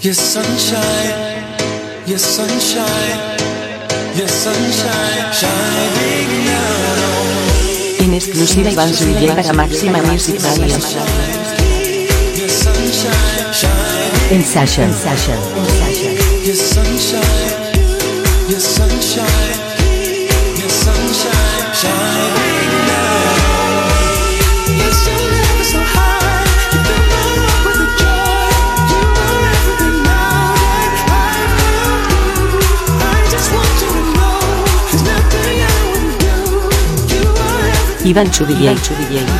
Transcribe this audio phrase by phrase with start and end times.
[0.00, 1.42] Your sunshine,
[2.06, 3.18] your sunshine,
[4.14, 7.26] your sunshine, shining down on
[7.66, 8.04] me.
[8.04, 10.76] En exclusiva Iván Zuluye para Máxima Music Radio.
[14.30, 16.16] In session, in session, in session.
[16.46, 17.72] Your sunshine,
[18.48, 19.37] your sunshine.
[38.08, 39.04] eventually, eventually.
[39.04, 39.37] eventually.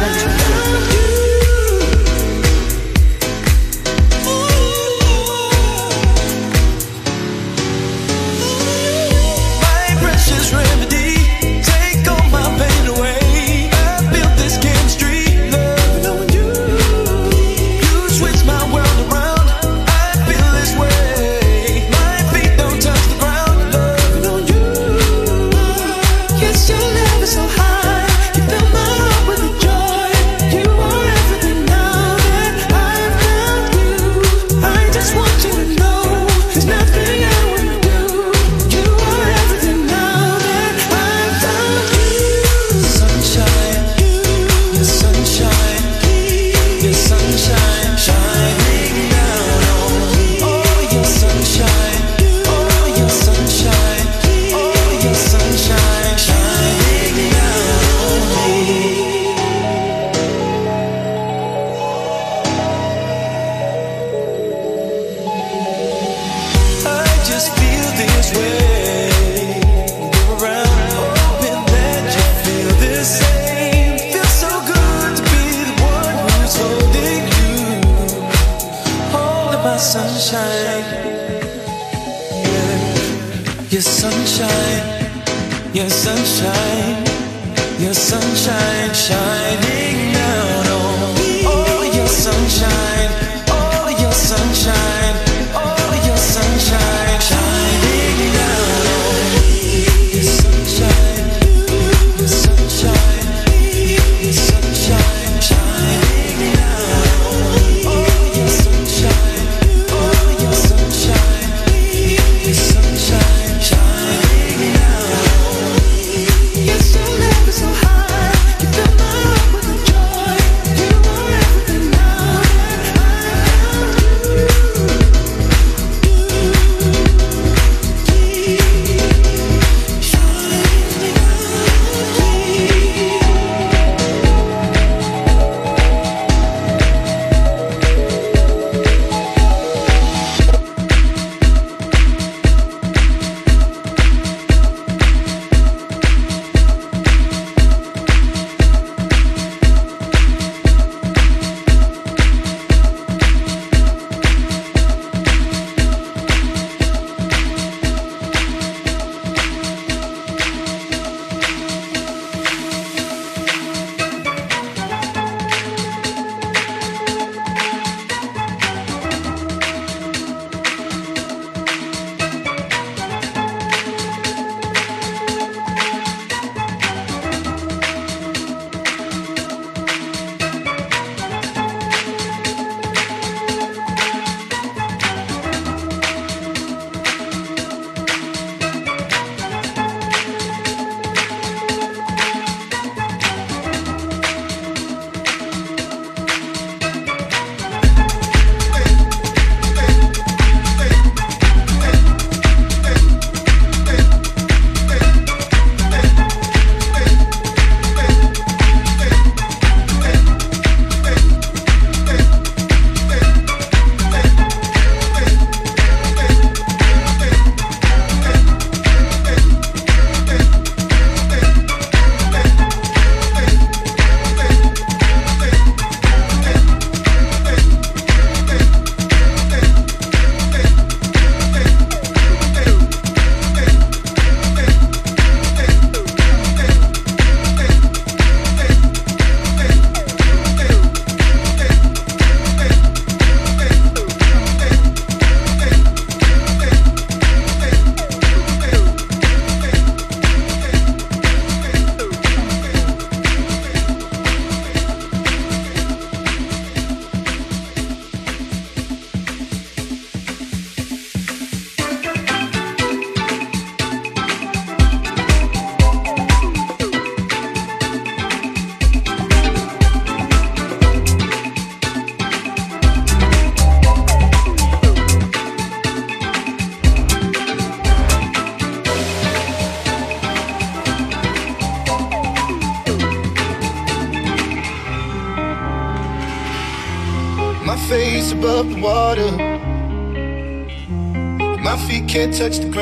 [292.49, 292.73] touched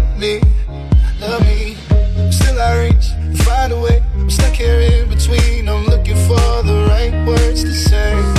[0.00, 0.40] love me,
[1.20, 1.76] love me.
[2.30, 3.08] Still I reach,
[3.44, 4.02] find a way.
[4.14, 5.68] I'm stuck here in between.
[5.68, 8.29] I'm looking for the right words to say.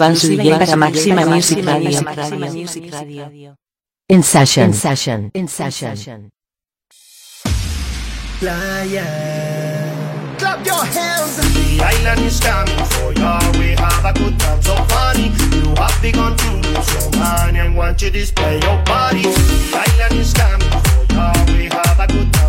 [0.00, 2.00] Iván Sullivan para Máxima Music Radio.
[4.08, 4.68] In session.
[4.68, 5.30] In session.
[5.34, 6.30] In session.
[8.38, 9.04] Playa.
[10.38, 11.36] Clap your hands.
[11.52, 13.76] The island is coming for your way.
[13.76, 15.32] Have a good time, so funny.
[15.60, 19.20] You have begun to lose your mind and want you display your body.
[19.20, 21.68] The island is coming for your way.
[21.70, 22.39] Have a good time.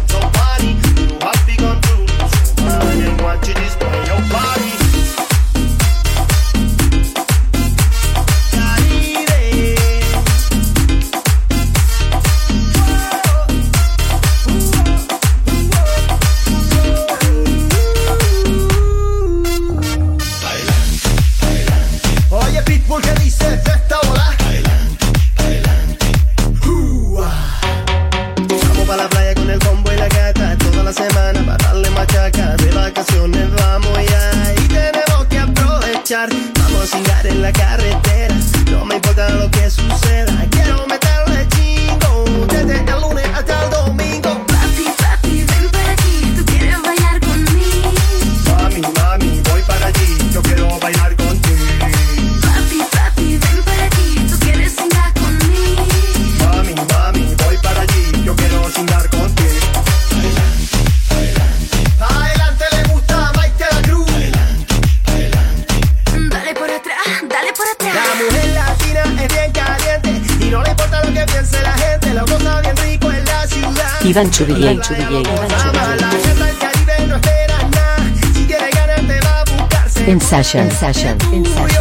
[74.11, 74.73] Iván Chubillay.
[74.73, 75.23] Iván Chubillay.
[80.05, 80.69] In session.
[80.69, 81.17] Session.
[81.31, 81.80] In session.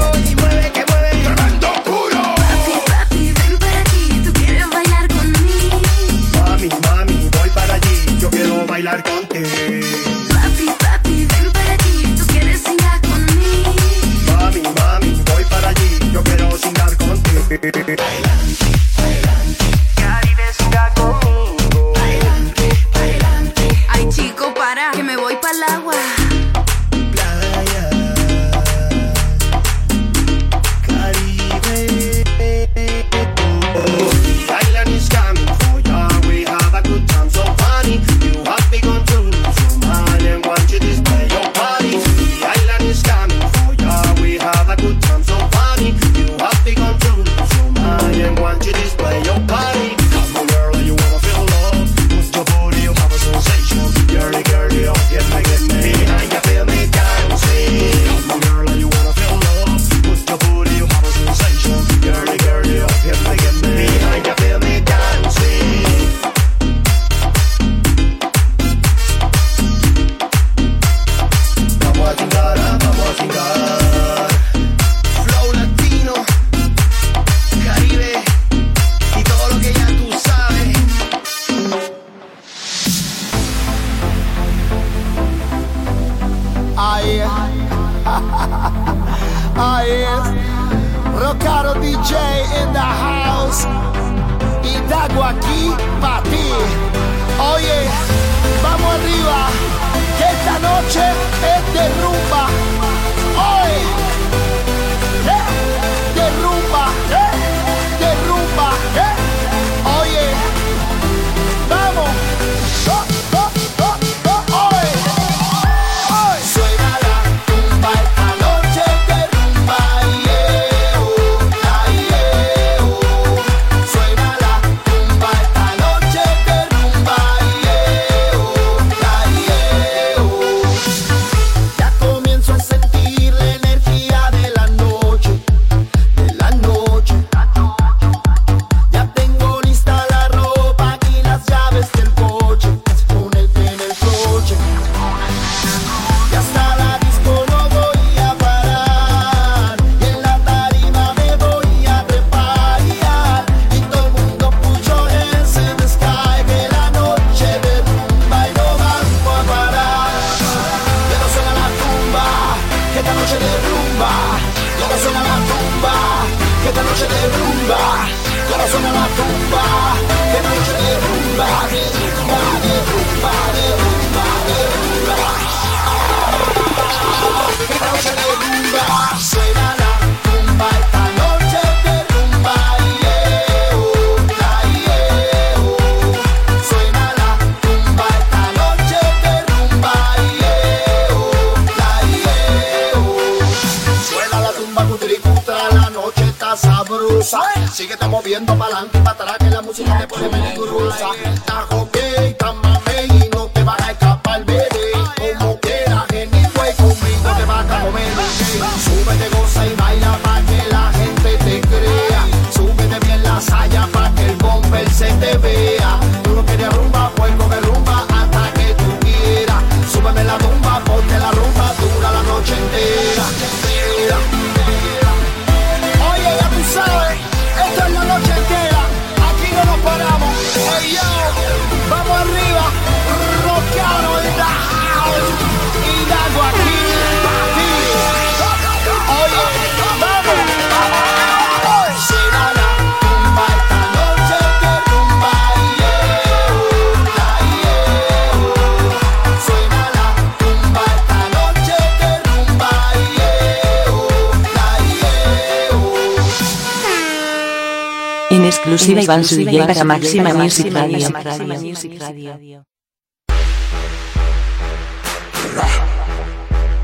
[259.10, 261.08] Iván Sudillé para Máxima Music Radio.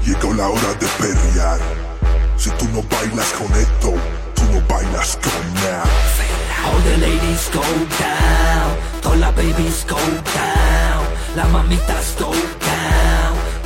[0.04, 1.60] Llegó la hora de perrear.
[2.36, 3.94] Si tú no bailas con esto,
[4.34, 5.84] tú no bailas con nada.
[6.66, 7.62] All the ladies go
[8.00, 8.74] down,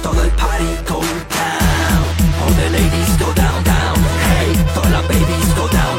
[0.04, 2.04] todo el party go down.
[2.42, 3.10] All the ladies
[4.36, 4.52] hey,
[5.08, 5.89] babies go down.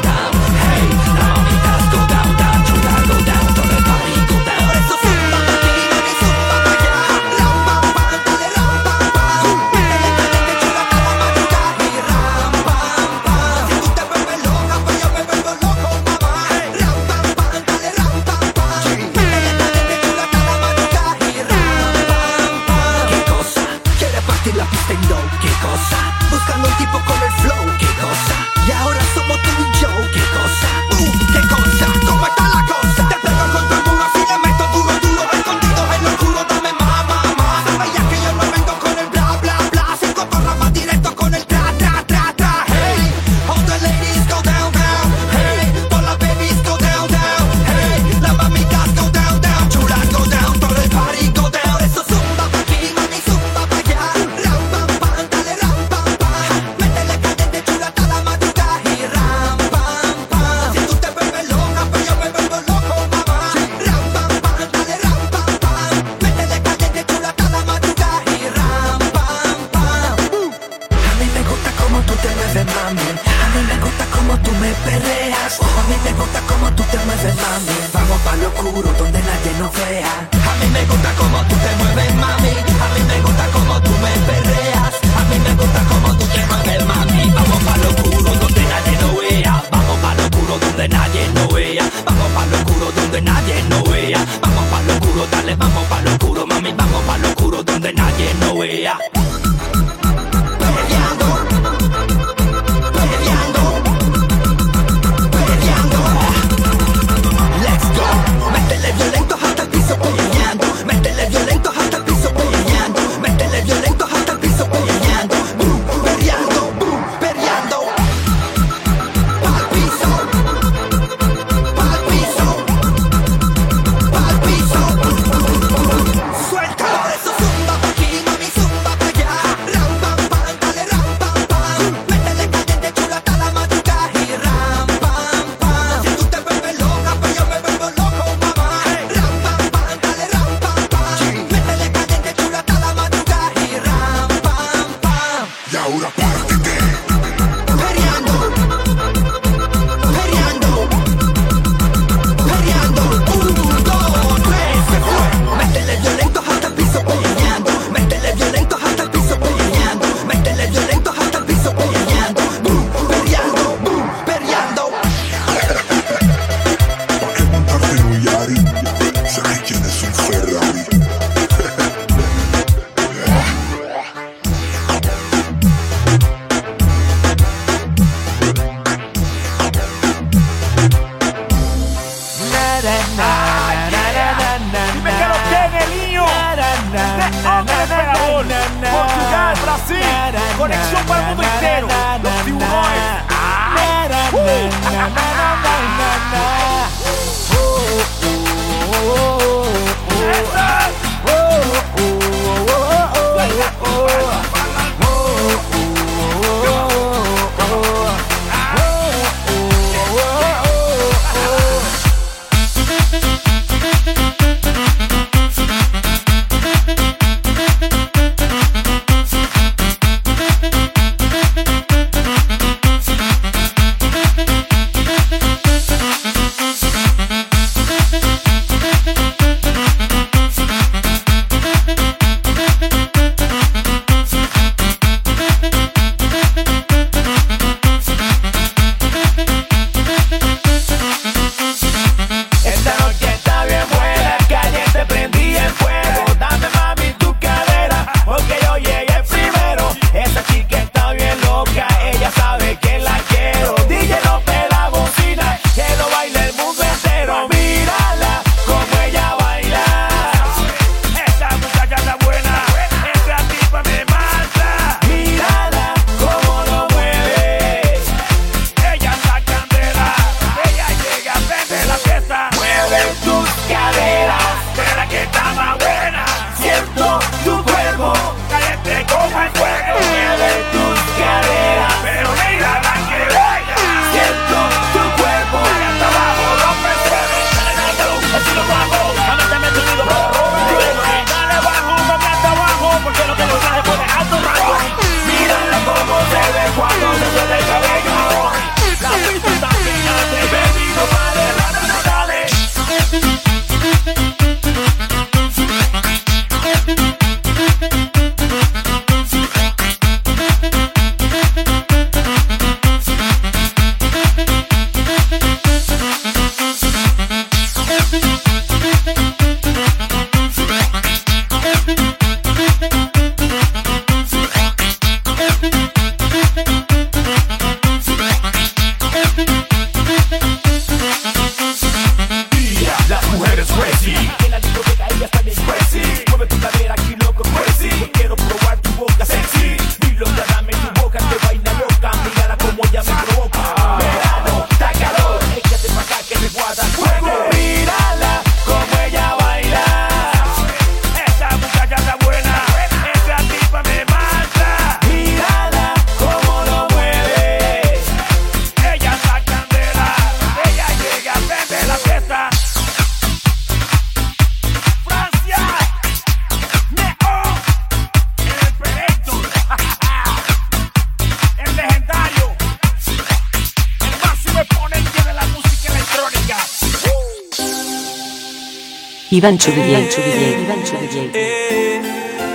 [379.42, 382.00] Iván Chubillé, Chubillé, Iván Chubillé.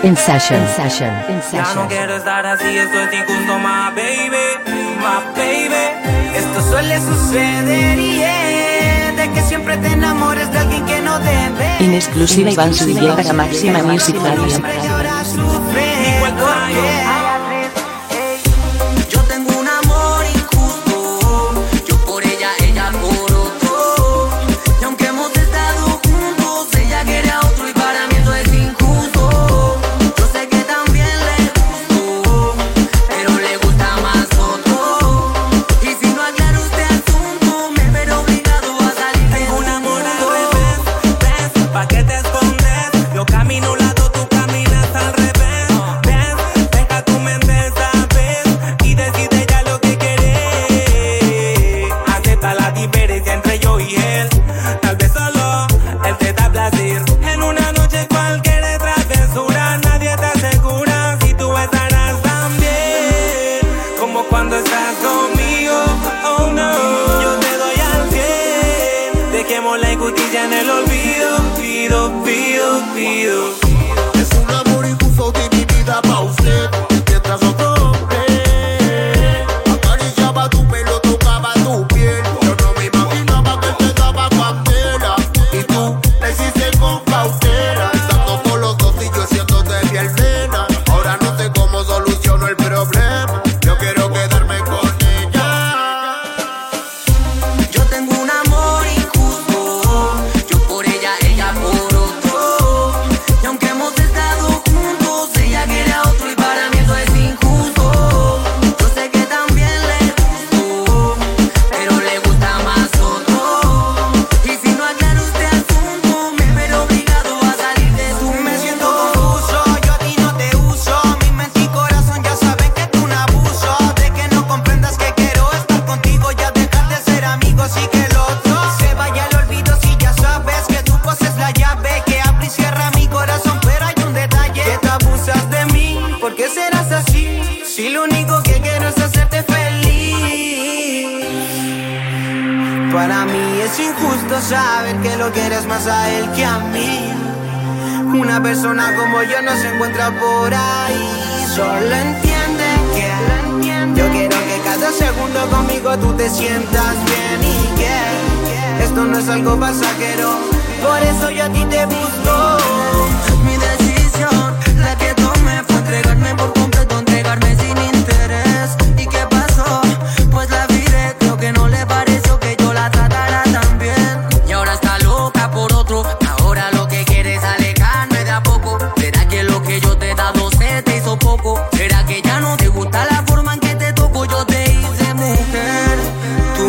[0.03, 1.65] En session, session, en session.
[1.65, 2.75] Ya no quiero estar y
[9.17, 9.75] de que siempre
[13.83, 13.83] Máxima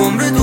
[0.09, 0.38] cumbre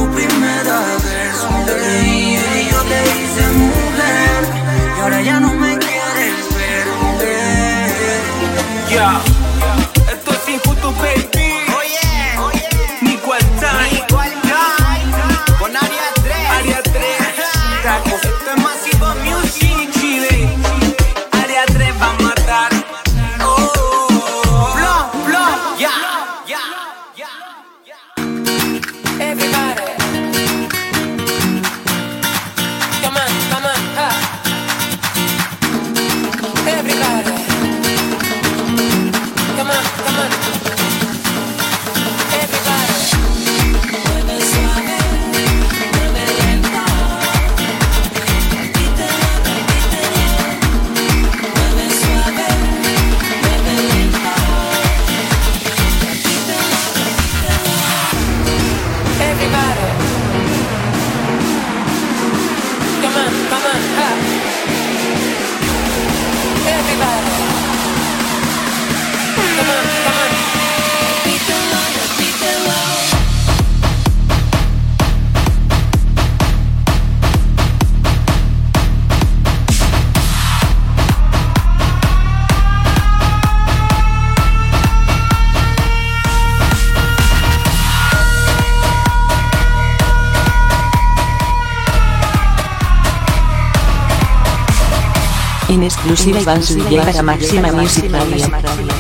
[96.26, 98.95] Exclusiva Iván Villegas a Máxima Music Radio.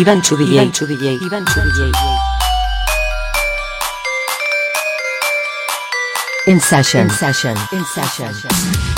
[0.00, 0.54] Iván Chubillé.
[0.54, 1.18] Iván Chubillé.
[1.20, 1.92] Iván Chubillé.
[6.46, 7.02] In session.
[7.02, 7.54] In session.
[7.72, 8.89] In session.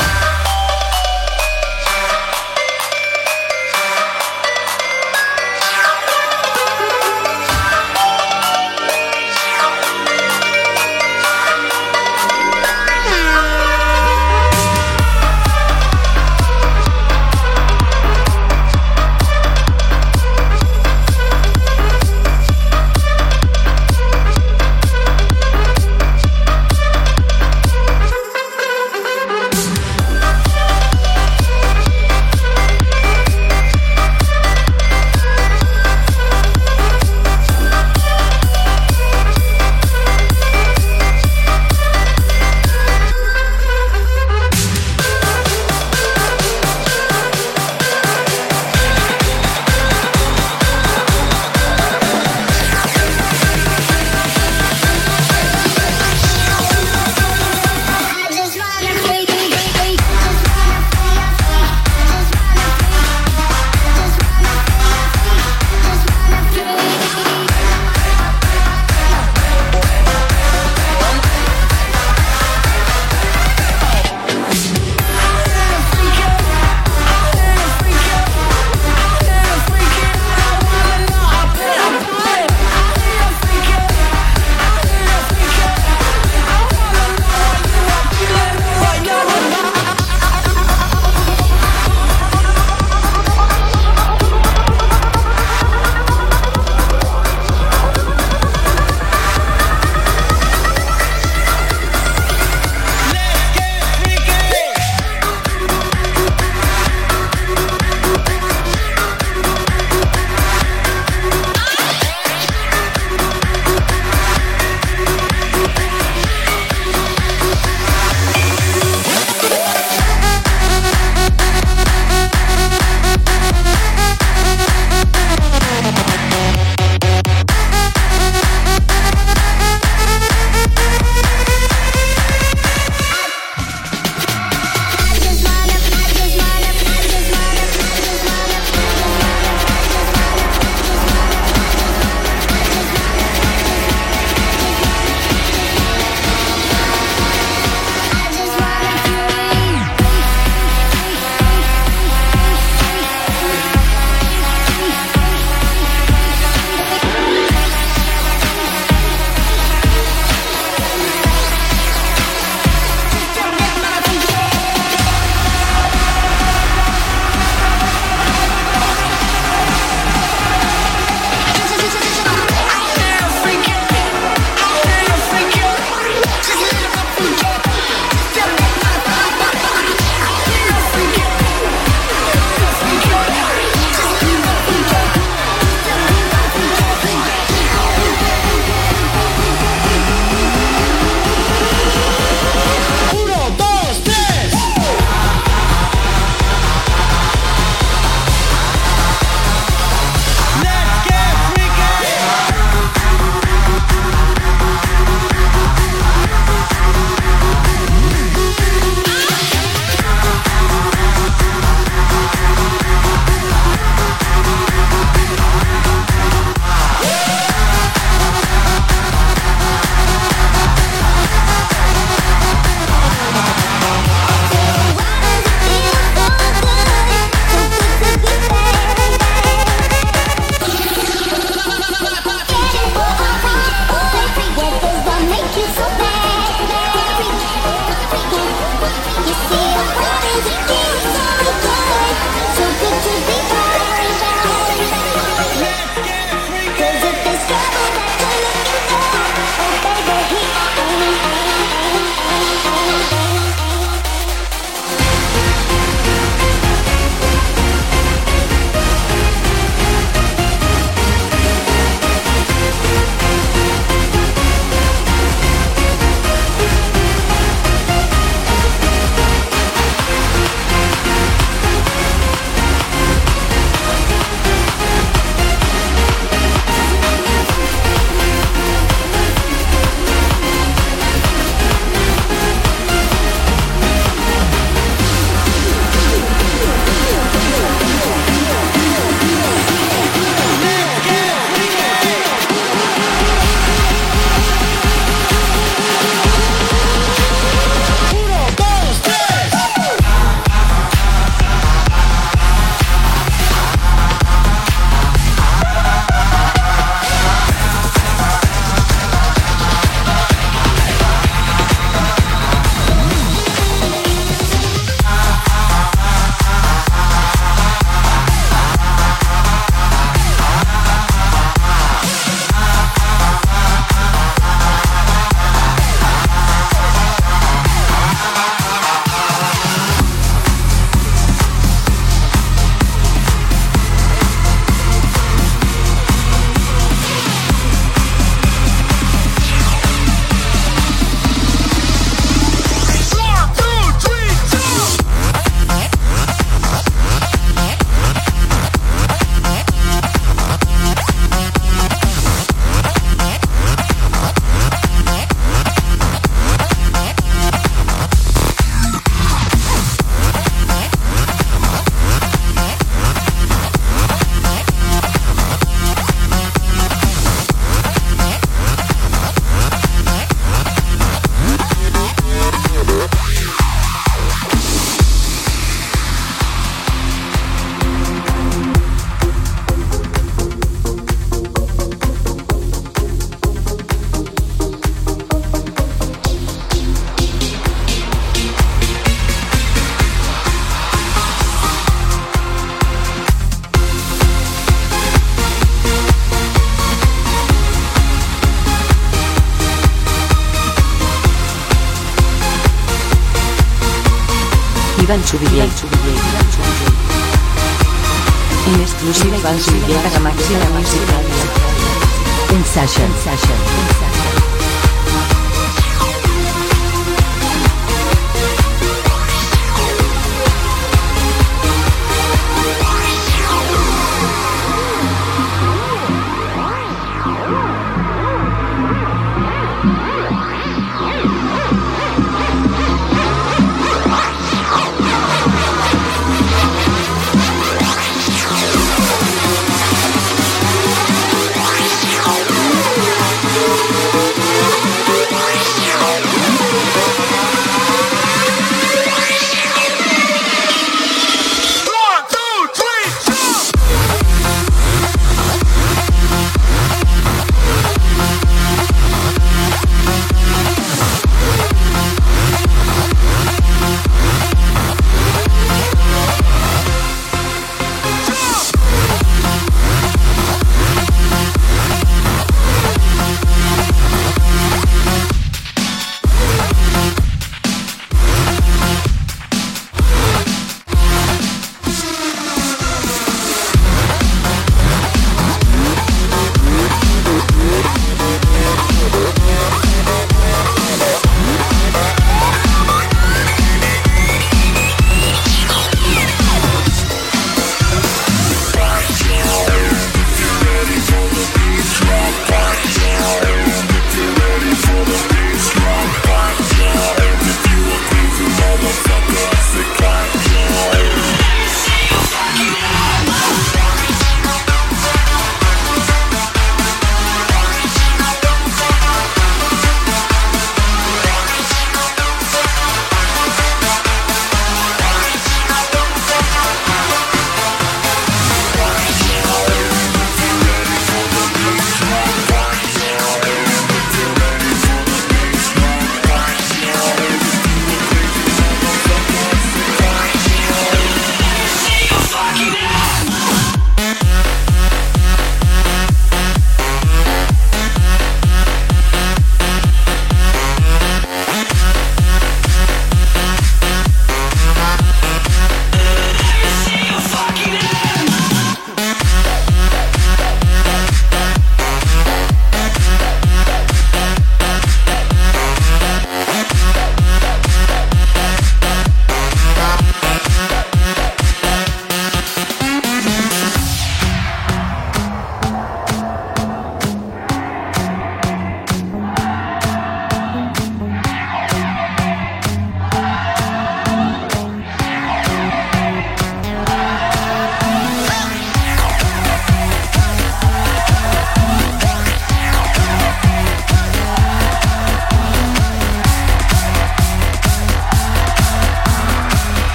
[405.23, 405.52] century.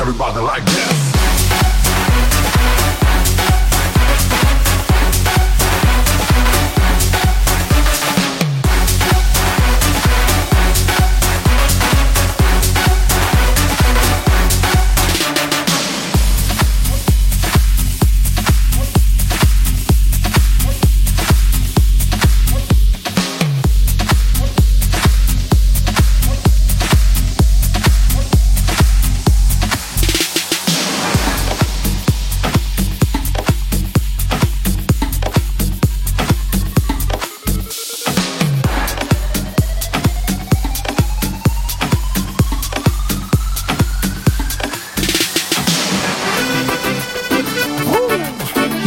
[0.00, 1.17] Everybody like this.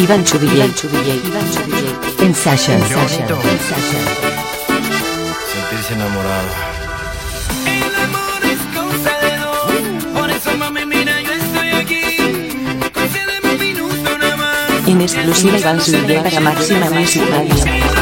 [0.02, 0.56] Iván Chubillé.
[0.56, 1.14] Iván Chubillé.
[1.28, 2.26] Iván Chubillé.
[2.26, 2.74] En Sasha.
[2.74, 3.22] En Sasha.
[3.22, 4.00] En Sasha.
[5.54, 6.50] Sentirse enamorado.
[14.88, 18.01] En exclusiva Iván Chubillé para Máxima Music Radio.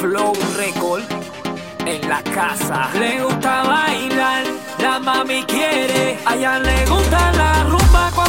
[0.00, 1.02] Flow Record
[1.86, 2.88] en la casa.
[2.98, 4.44] Le gusta bailar,
[4.78, 6.18] la mami quiere.
[6.24, 8.23] A ella le gusta la rumba.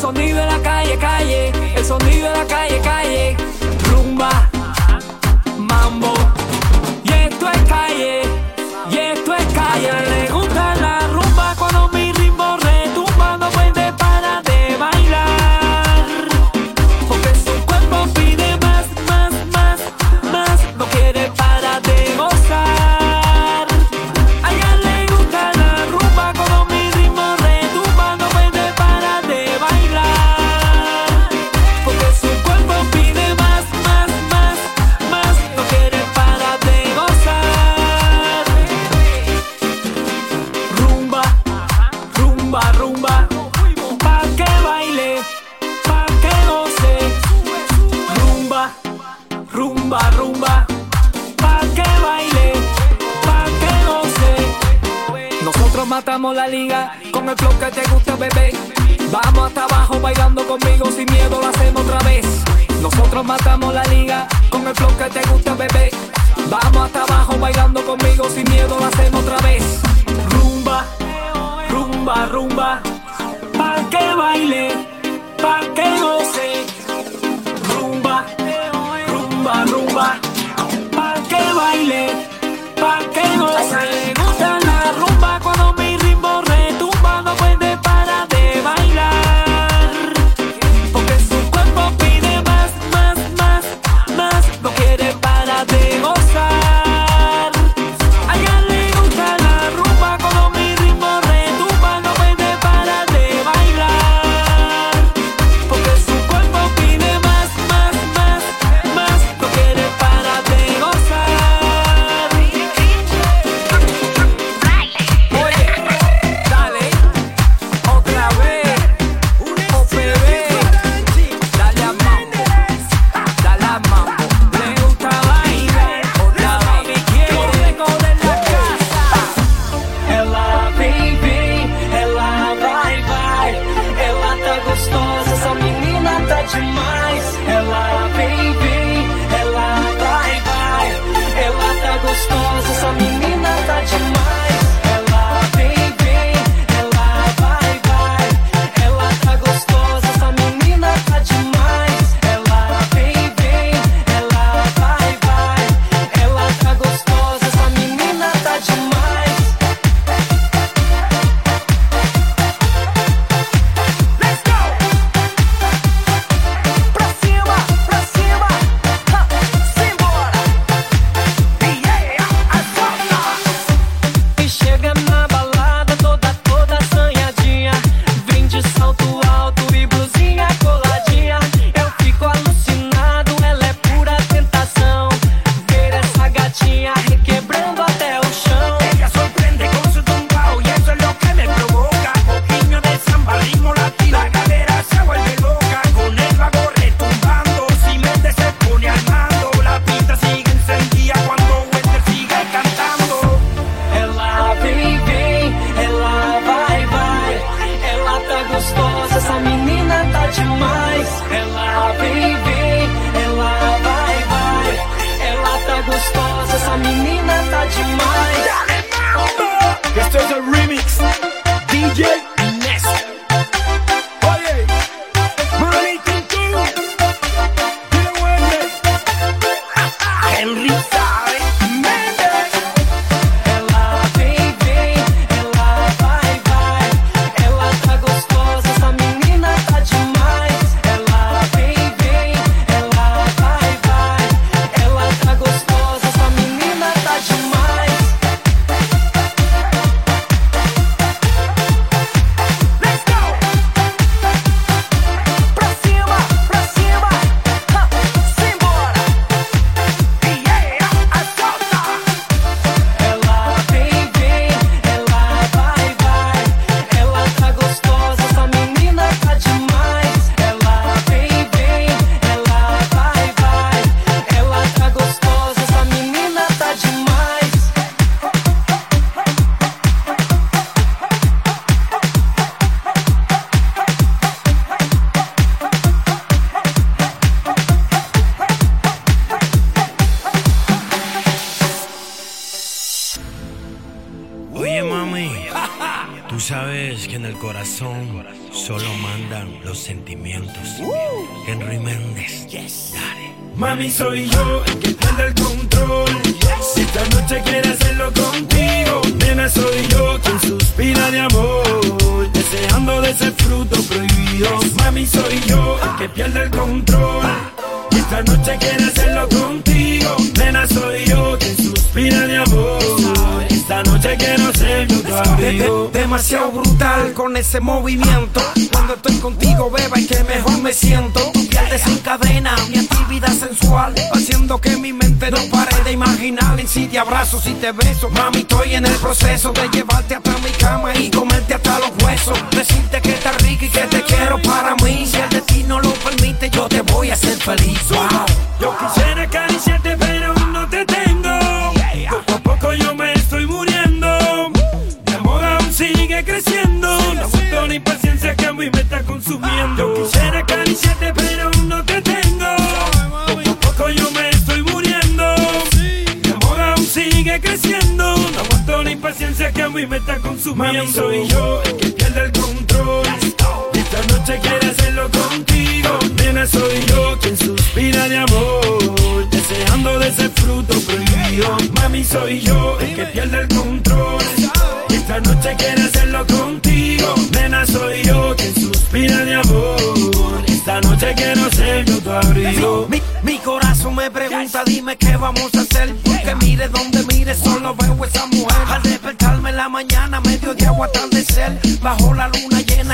[0.00, 3.36] El sonido de la calle, calle, el sonido de la calle, calle,
[3.92, 4.49] rumba.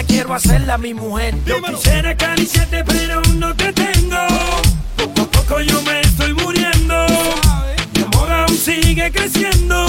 [0.07, 1.35] quiero hacerla mi mujer.
[1.44, 4.16] Yo quisiera acariciarte, pero aún no te tengo.
[4.97, 7.07] Poco a poco yo me estoy muriendo.
[7.94, 9.86] Mi amor aún sigue creciendo.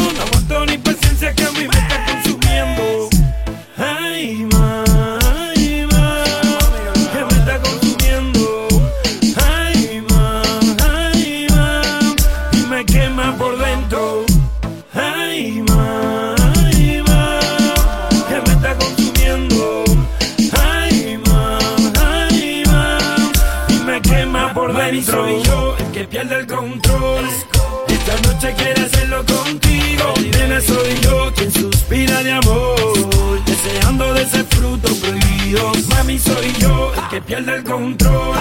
[36.20, 38.38] soy yo el que pierde el control.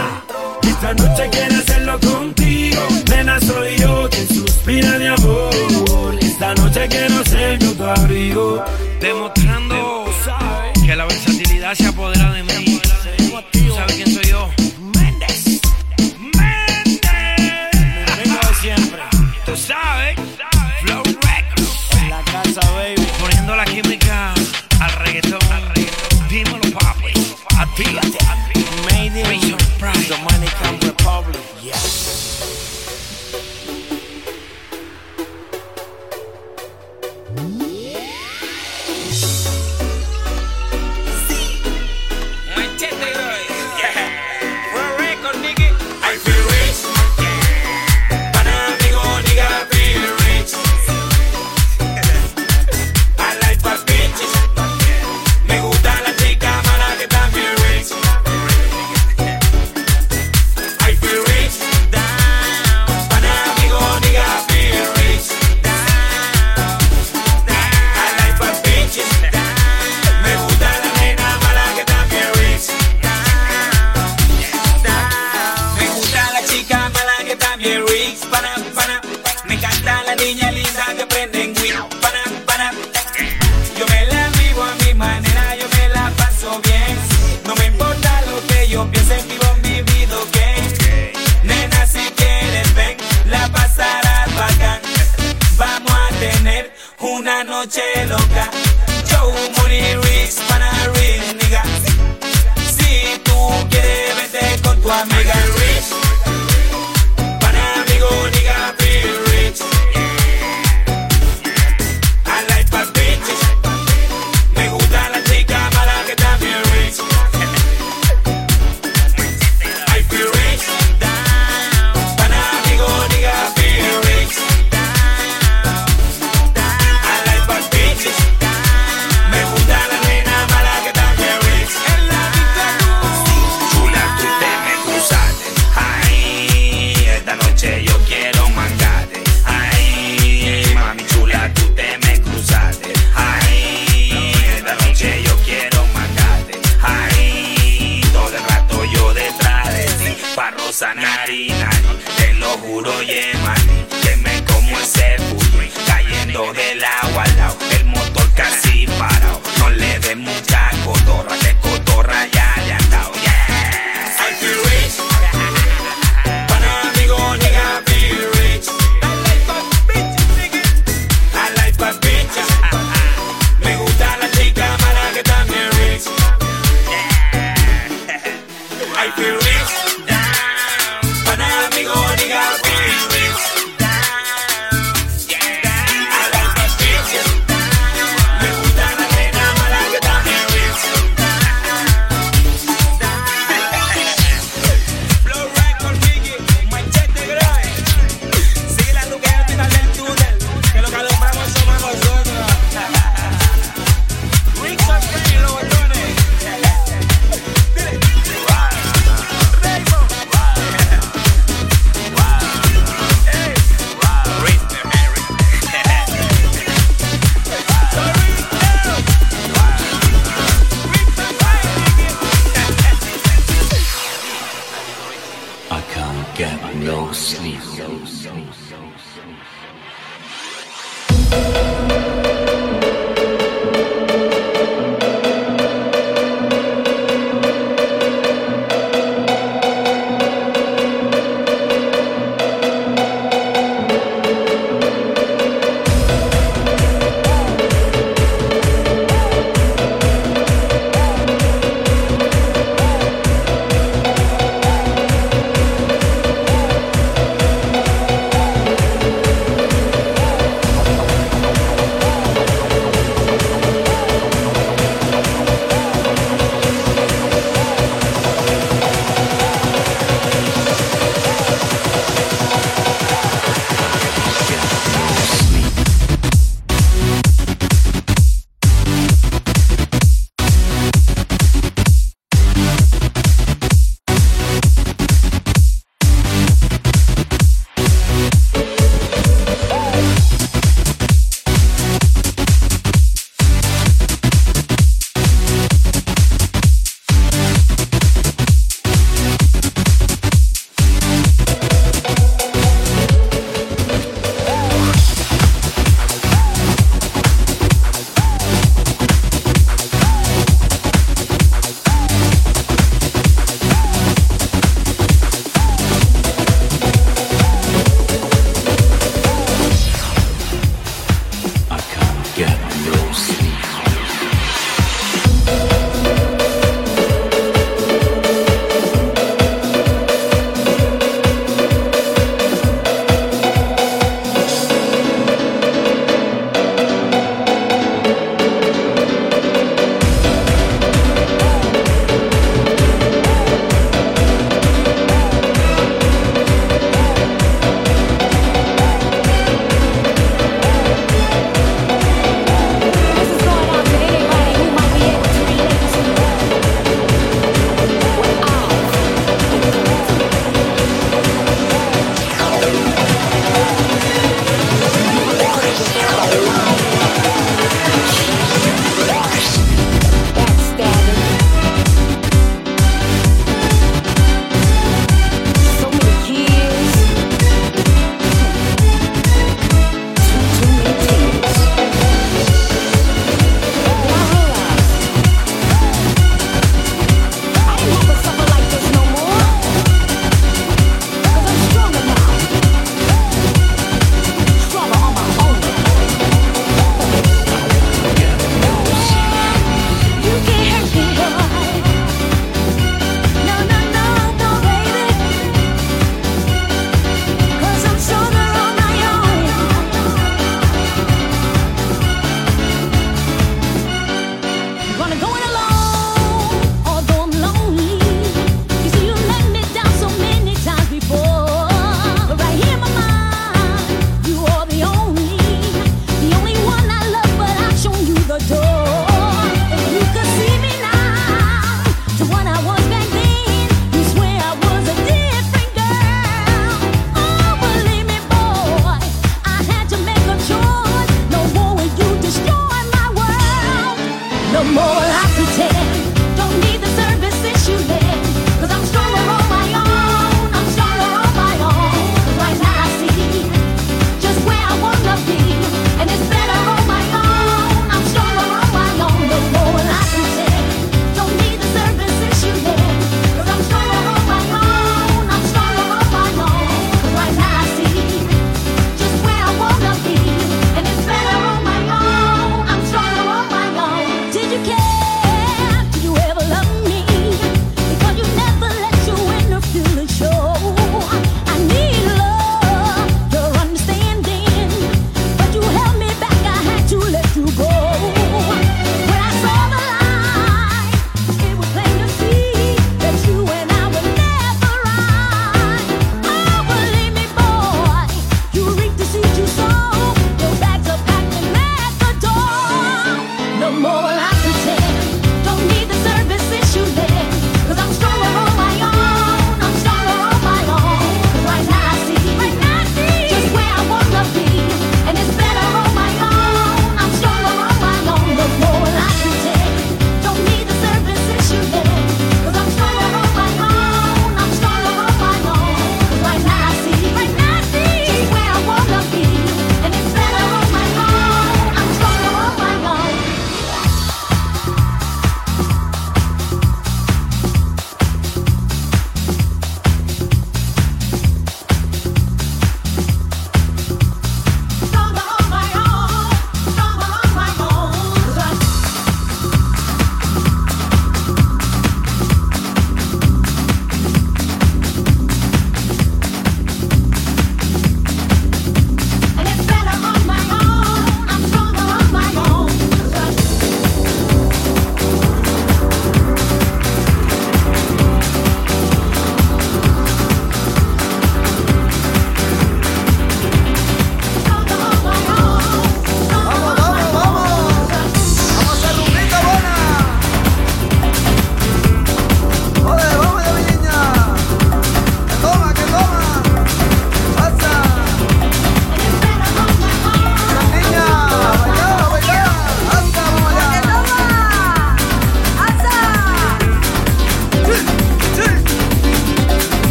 [0.62, 2.80] Esta noche quiere hacerlo contigo.
[3.10, 6.16] Nena, soy yo quien suspira de amor.
[6.20, 8.64] Esta noche quiero ser yo tu abrigo.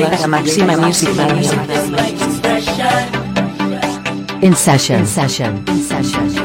[0.00, 1.52] Iván Villegas a Máxima Music Radio.
[4.40, 6.39] In session, session, in session.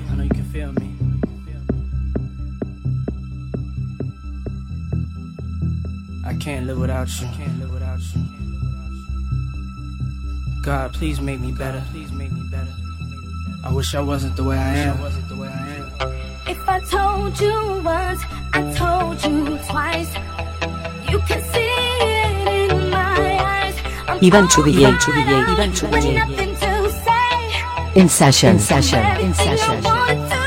[0.00, 0.08] Me.
[0.10, 0.94] I know you can feel me.
[6.26, 7.26] I can't live without you.
[7.26, 8.20] I Can't live without you.
[10.62, 11.82] God, please make me better.
[11.90, 12.72] Please make me better.
[13.64, 14.96] I wish I wasn't the way I am.
[16.46, 18.22] If I told you once,
[18.52, 20.12] I told you twice.
[21.10, 23.76] You can see it in my eyes.
[24.06, 25.72] I'm Iván Chubillé, tired Chubillé, Iván
[27.94, 28.30] with Chubillé.
[28.30, 28.50] nothing to say.
[28.50, 30.39] In session, session, in Everything session.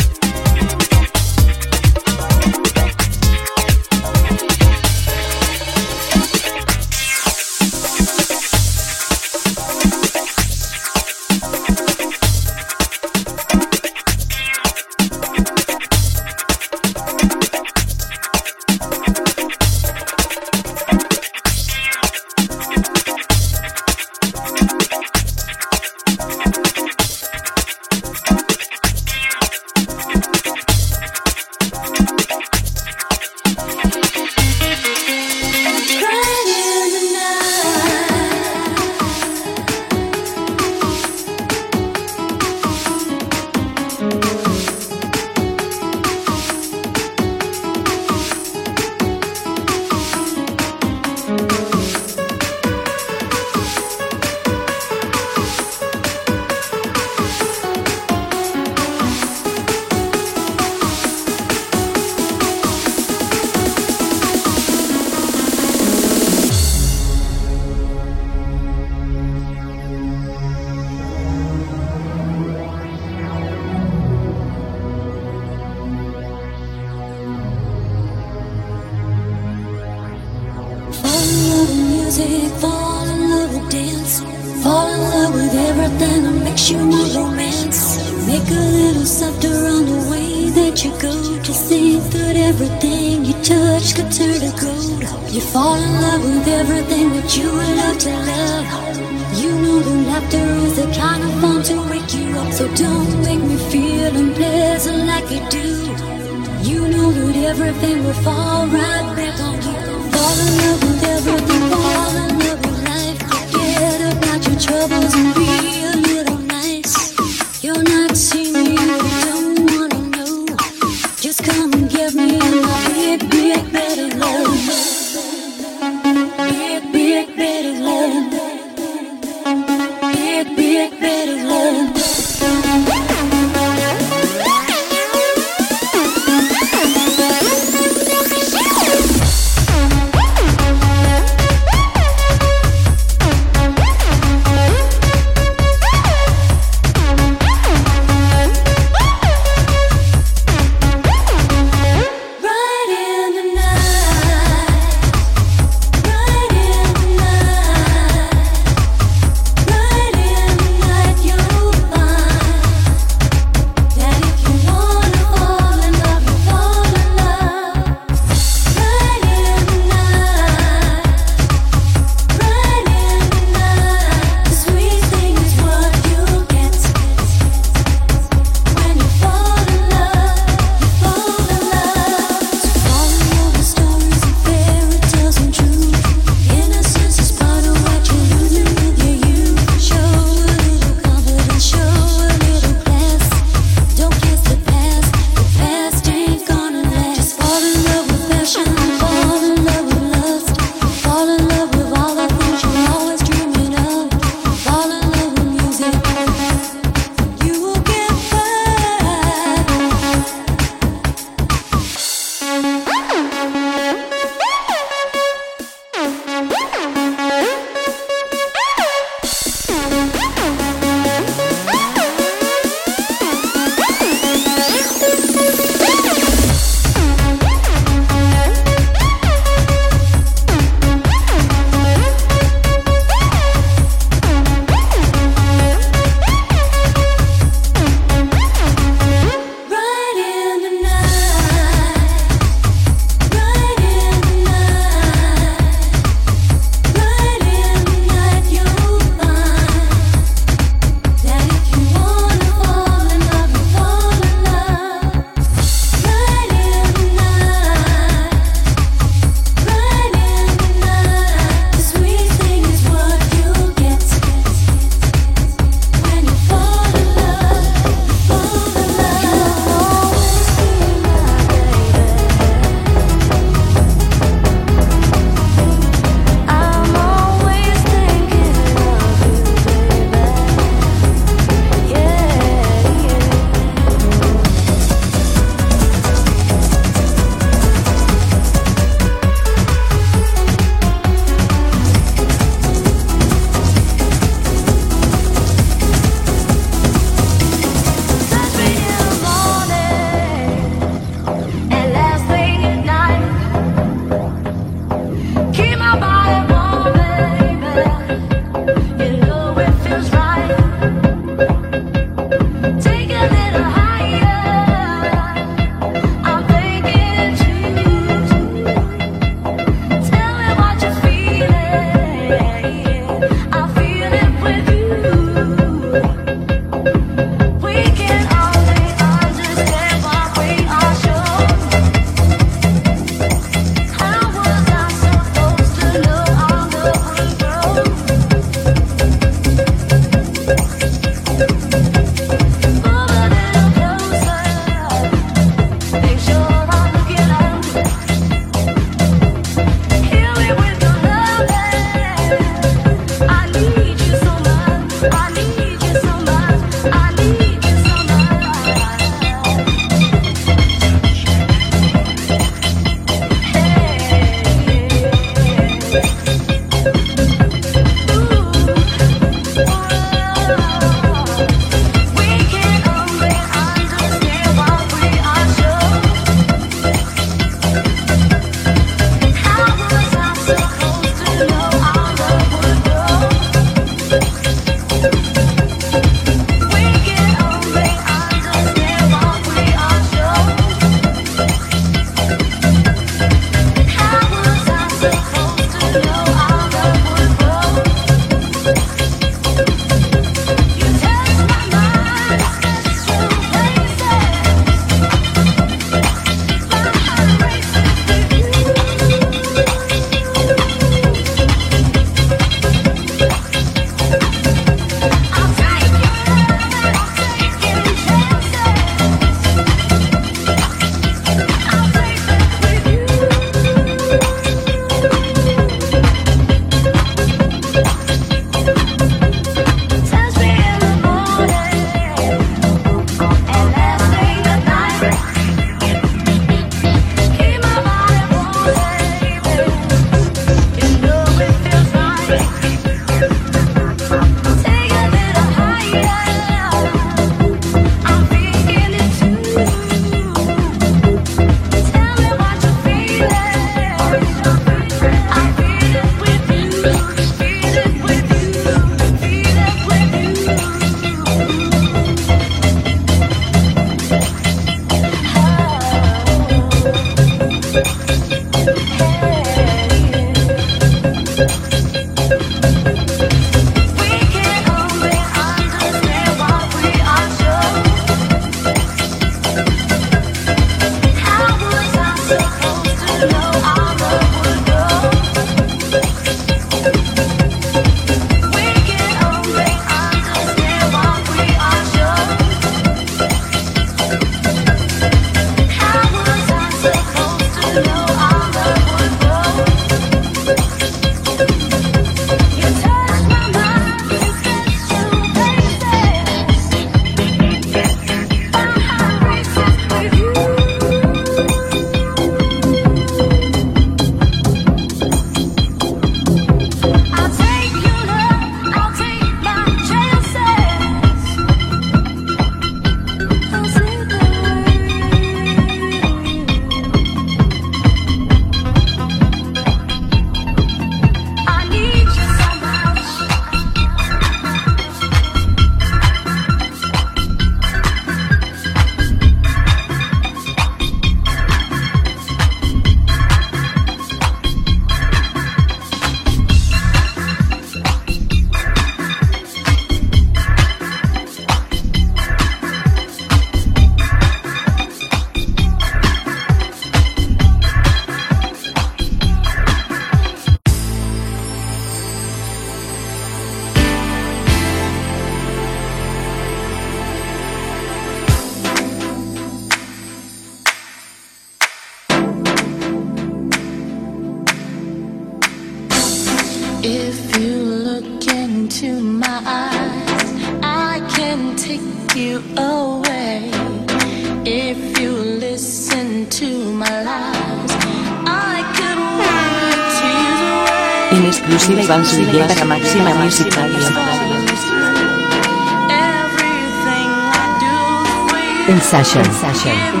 [599.63, 600.00] Session.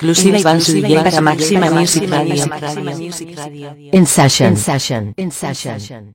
[0.00, 2.44] exclusiva y van su para Máxima Music Radio.
[3.92, 5.14] En session.
[5.16, 6.14] En session.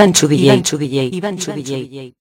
[0.00, 0.46] Iban Txubilei.
[0.48, 1.08] Iban Txubilei.
[1.12, 2.19] Iban Txubilei.